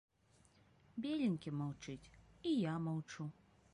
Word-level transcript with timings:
Беленькі 1.05 1.49
маўчыць, 1.59 2.11
і 2.53 2.55
я 2.61 2.75
маўчу. 2.87 3.29